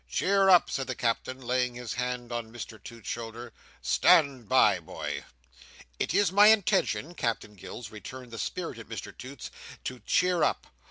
"Cheer 0.09 0.49
up!" 0.49 0.71
said 0.71 0.87
the 0.87 0.95
Captain, 0.95 1.39
laying 1.39 1.75
his 1.75 1.93
hand 1.93 2.31
on 2.31 2.51
Mr 2.51 2.83
Toots's 2.83 3.07
shoulder. 3.07 3.53
"Stand 3.83 4.49
by, 4.49 4.79
boy!" 4.79 5.23
"It 5.99 6.15
is 6.15 6.31
my 6.31 6.47
intention, 6.47 7.13
Captain 7.13 7.53
Gills," 7.53 7.91
returned 7.91 8.31
the 8.31 8.39
spirited 8.39 8.89
Mr 8.89 9.15
Toots, 9.15 9.51
"to 9.83 9.99
cheer 9.99 10.41
up. 10.41 10.65